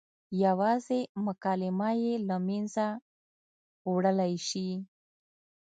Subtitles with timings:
[0.43, 2.85] یوازې مکالمه یې له منځه
[3.91, 4.69] وړلی شي.